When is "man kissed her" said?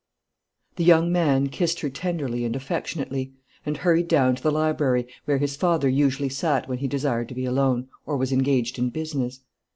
1.11-1.89